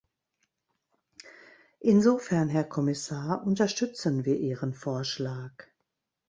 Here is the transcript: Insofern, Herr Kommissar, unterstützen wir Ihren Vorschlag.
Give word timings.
Insofern, 1.79 2.49
Herr 2.49 2.63
Kommissar, 2.63 3.45
unterstützen 3.45 4.25
wir 4.25 4.35
Ihren 4.39 4.73
Vorschlag. 4.73 5.51